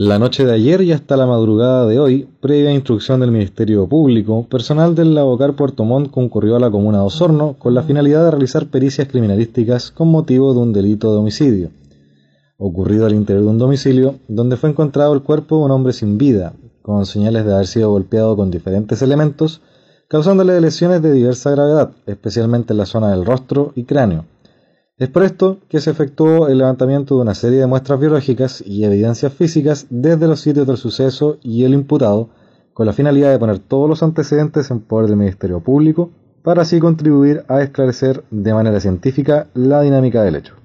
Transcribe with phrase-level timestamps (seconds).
[0.00, 4.46] La noche de ayer y hasta la madrugada de hoy, previa instrucción del Ministerio Público,
[4.48, 8.30] personal del Lavocar Puerto Montt concurrió a la comuna de Osorno con la finalidad de
[8.30, 11.70] realizar pericias criminalísticas con motivo de un delito de homicidio,
[12.58, 16.16] ocurrido al interior de un domicilio donde fue encontrado el cuerpo de un hombre sin
[16.16, 19.62] vida, con señales de haber sido golpeado con diferentes elementos,
[20.06, 24.26] causándole lesiones de diversa gravedad, especialmente en la zona del rostro y cráneo
[24.98, 28.84] es por esto que se efectuó el levantamiento de una serie de muestras biológicas y
[28.84, 32.30] evidencias físicas desde los sitios del suceso y el imputado,
[32.74, 36.10] con la finalidad de poner todos los antecedentes en poder del Ministerio Público,
[36.42, 40.57] para así contribuir a esclarecer de manera científica la dinámica del hecho.